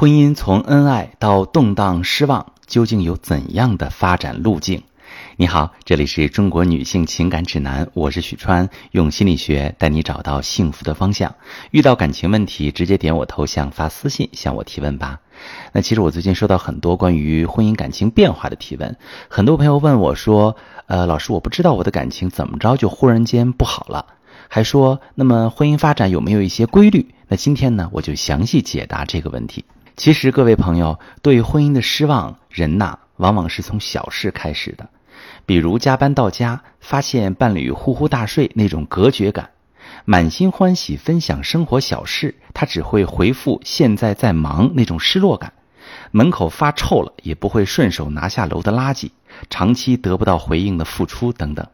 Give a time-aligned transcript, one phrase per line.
[0.00, 4.82] 婚姻从恩爱到动荡失望，究竟有怎样的发展路径？
[5.36, 11.34] 你好，这里是中国女性情感指南，我是许川，用心理学带你找到幸福的方向。
[11.70, 15.20] 遇到感情问题，直接点我头像发私信向我提问吧。
[15.74, 18.96] 那其实我最近收到很多关于婚姻感情变化的提问，
[19.28, 20.56] 很多朋友问我说
[20.88, 24.06] ：“呃，老师，我不知道我的感情怎么着就忽然间不好了。”
[24.48, 29.62] 还说：“那么婚姻发展有没有一些规律？”那今天呢，我就详细解答这个问题。
[30.00, 34.88] 其实，各位朋友对婚姻的失望，人呐，往往是从小事开始的。
[35.44, 39.44] 比如加班到家，发现伴侣呼呼大睡那种隔绝感；
[40.06, 45.52] 满心欢喜分享生活小事，他只会回复“现在在忙”那种失落感；
[46.12, 49.10] 门口发臭了，也不会顺手拿下楼的垃圾；
[49.50, 51.66] 长期得不到回应的付出等等。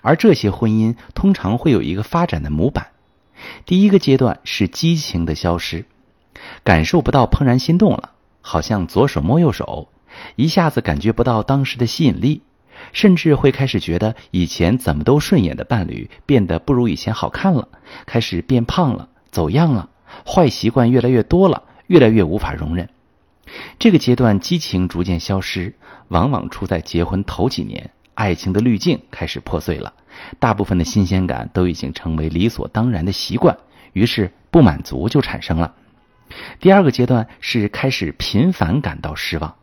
[0.00, 2.88] 而这些婚姻通常会有一个发展的模板：
[3.64, 5.84] 第一个阶段是激情的消失。
[6.64, 8.10] 感受不到怦然心动了，
[8.40, 9.88] 好像左手摸右手，
[10.36, 12.42] 一下子感觉不到当时的吸引力，
[12.92, 17.68] 甚至会开始觉得以前怎么都顺眼的伴侣变得不如以前好看了，
[18.06, 19.88] 开始变胖了，走样了，
[20.26, 22.88] 坏习惯越来越多了，越来越无法容忍。
[23.78, 25.74] 这个阶段激情逐渐消失，
[26.08, 29.92] 往往出在结婚头几年，爱情的滤镜开始破碎了，
[30.38, 33.58] 大部分的新鲜感都已经成为理所当然的习惯，
[33.92, 35.74] 于是不满足就产生了。
[36.62, 39.56] 第二个阶段是开始频繁感到失望，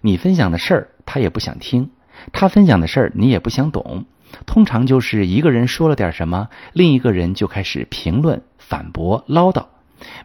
[0.00, 1.90] 你分享的事儿他也不想听，
[2.32, 4.04] 他分享的事儿你也不想懂，
[4.44, 9.66] 通常就是一个人说了点什么，另一个人就开始评论、反驳、唠叨，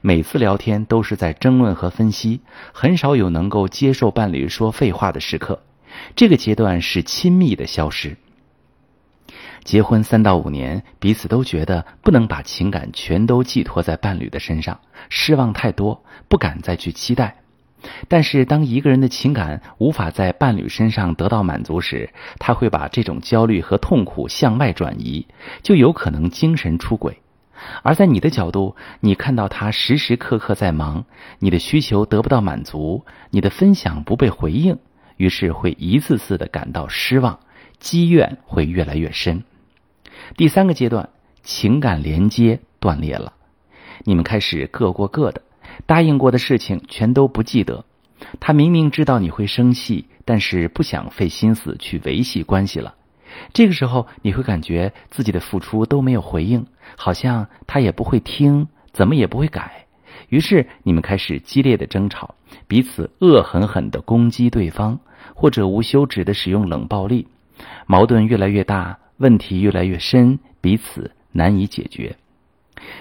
[0.01, 2.41] 每次聊天都是在争论和分析，
[2.73, 5.61] 很少有能够接受伴侣说废话的时刻。
[6.15, 8.17] 这个阶段是亲密的消失。
[9.63, 14.79] 结婚三到五年，彼此都觉得不能把情感全都寄托在伴侣的身上，
[15.09, 17.35] 失望太多，不敢再去期待。
[18.09, 25.25] 但是，当一个人的情感无法在伴侣身上得到满足时，他会把这种焦虑和痛苦向外转移，
[25.63, 27.21] 就有可能精神出轨。
[27.81, 31.05] 而在你的角度，你看到他时时刻刻在忙，
[31.39, 34.77] 你的需求得不到满足，你的分享不被回应，
[35.15, 37.39] 于是会一次次的感到失望，
[37.79, 39.43] 积怨会越来越深。
[40.37, 41.09] 第三个阶段，
[41.43, 43.33] 情感连接断裂了，
[44.03, 45.41] 你们开始各过各的，
[45.85, 47.85] 答应过的事情全都不记得。
[48.39, 52.95] 他明明知道你会生气，但是不想费心思去维系关系了。
[53.53, 56.65] 这个时候，你会感觉自己的付出都没有回应，
[56.97, 59.85] 好像他也不会听，怎么也不会改。
[60.27, 62.35] 于是，你们开始激烈的争吵，
[62.67, 64.99] 彼此恶狠狠的攻击对方，
[65.33, 67.27] 或者无休止的使用冷暴力，
[67.85, 68.99] 矛盾越来越大。
[69.17, 72.15] 问题越来越深，彼此难以解决。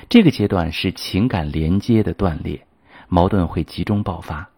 [0.08, 2.62] 这个阶段是情感连接的断裂，
[3.08, 4.48] 矛盾会集中爆发。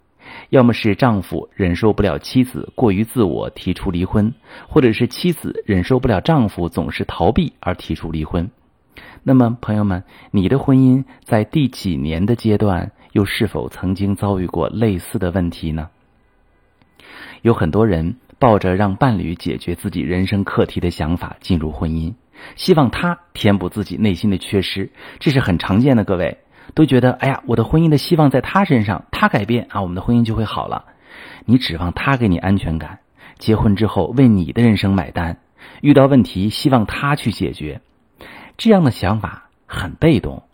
[0.49, 4.33] 要么是丈夫忍受不了妻子过于自我提出离婚，
[4.69, 8.50] 或者是妻子忍受不了丈夫总是逃避而提出离婚。
[9.22, 15.91] 那么，朋友们，你的婚姻在第几年的阶段，又是否曾经遭遇过类似的问题呢？
[17.43, 18.17] 有很多人。
[18.41, 22.15] 抱着让伴侣解决自己人生课题的想法进入婚姻，
[22.56, 26.05] 希望他填补自己内心的缺失，这是很常见的。
[26.05, 26.39] 各位
[26.73, 30.87] 都觉得，哎呀，我的婚姻的希望在他身上，他改变啊，我们的婚姻就会好了。
[31.45, 33.01] 你指望他给你安全感，
[33.39, 35.37] 结婚之后为你的人生买单，
[35.83, 37.83] 遇到问题希望他去解决，
[38.57, 40.45] 这样的想法很被动，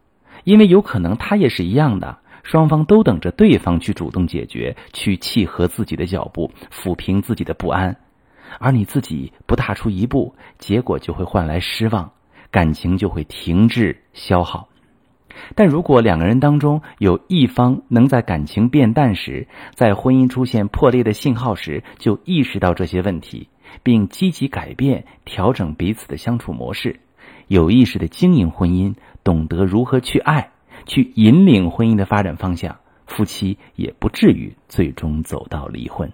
[0.42, 2.18] 因为有可能他也是一样的。
[2.46, 7.96] 双方都等着对方去主动解决，去契合自己的脚步，抚平自己的不安，
[8.60, 12.12] 而你自己不踏出一步，结果就会换来失望，
[12.52, 14.68] 感情就会停滞消耗。
[15.56, 23.48] 但如果两个人当中有一方能在感情变淡时，在婚姻出现破裂的信号时，就意识到这些问题，
[23.82, 27.00] 并积极改变、调整彼此的相处模式，
[27.48, 30.52] 有意识的经营婚姻，懂得如何去爱。
[30.84, 32.76] 去引领婚姻的发展方向，
[33.06, 36.12] 夫妻也不至于最终走到离婚。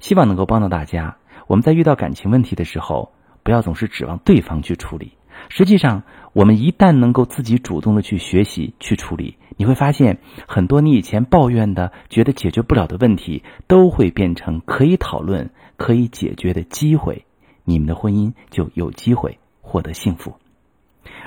[0.00, 1.16] 希望能够帮到大家。
[1.46, 3.12] 我们在遇到感情问题的时候，
[3.42, 5.12] 不要总是指望对方去处理。
[5.48, 6.02] 实际上，
[6.32, 10.18] 我们一旦能够自己主动的去学习、去处理，你会发现
[10.48, 17.26] 很多你以前抱怨的、觉得解决不了的问题，都会变成可以讨论、可以解决的机会。
[17.64, 20.36] 你们的婚姻就有机会获得幸福。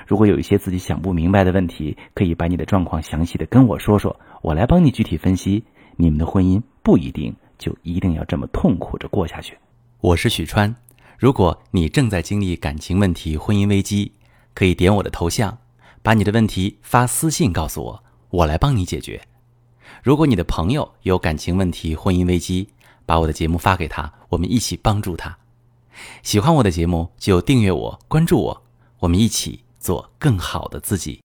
[0.07, 5.63] 如果有一些自己想不明白的问题，可以把你的状况详细的跟我说说，我来帮你具体分析。
[5.95, 9.57] 你们的婚姻不一定就一定要这么痛苦着过下去。
[9.99, 10.73] 我是许川，
[11.17, 14.11] 如果你正在经历感情问题、婚姻危机，
[14.53, 15.57] 可以点我的头像，
[16.01, 19.19] 把你的问题发私信告诉我，我来帮你解决。
[20.01, 22.69] 如果你的朋友有感情问题、婚姻危机，
[23.05, 25.37] 把我的节目发给他，我们一起帮助他。
[26.23, 28.63] 喜欢我的节目就订阅我、关注我，
[28.99, 31.17] 我们一起做更好的自己。